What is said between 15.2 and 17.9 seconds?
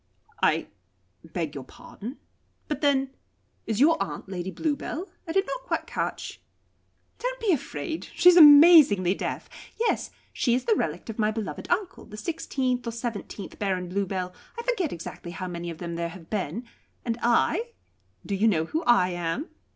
how many of them there have been. And I